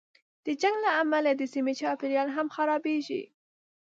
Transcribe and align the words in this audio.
د 0.45 0.47
جنګ 0.61 0.75
له 0.85 0.91
امله 1.01 1.31
د 1.35 1.41
سیمې 1.53 1.73
چاپېریال 1.79 2.27
هم 2.35 2.47
خرابېږي. 2.55 3.23